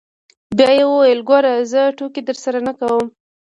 بيا 0.57 0.69
يې 0.77 0.83
وويل 0.87 1.19
ګوره 1.29 1.53
زه 1.71 1.81
ټوکې 1.97 2.21
درسره 2.29 2.59
نه 2.67 2.73
کوم. 2.79 3.05